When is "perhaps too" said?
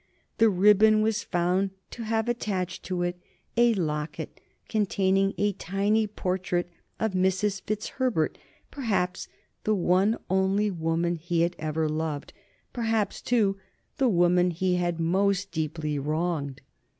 12.73-13.57